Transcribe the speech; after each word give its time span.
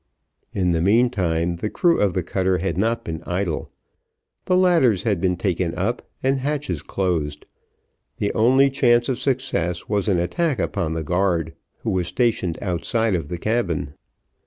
In 0.51 0.71
the 0.71 0.81
meantime, 0.81 1.57
the 1.57 1.69
crew 1.69 1.99
of 2.01 2.13
the 2.13 2.23
cutter 2.23 2.57
had 2.57 2.75
not 2.75 3.03
been 3.05 3.21
idle; 3.27 3.69
the 4.45 4.57
ladders 4.57 5.03
had 5.03 5.21
been 5.21 5.37
taken 5.37 5.75
up 5.75 6.01
and 6.23 6.39
hatches 6.39 6.81
closed. 6.81 7.45
The 8.17 8.33
only 8.33 8.71
chance 8.71 9.09
of 9.09 9.19
success 9.19 9.87
was 9.87 10.07
an 10.09 10.17
attack 10.17 10.57
upon 10.57 10.93
the 10.93 11.03
guard, 11.03 11.53
who 11.83 11.91
was 11.91 12.07
stationed 12.07 12.57
outside 12.63 13.13
of 13.13 13.27
the 13.27 13.37
cabin. 13.37 13.93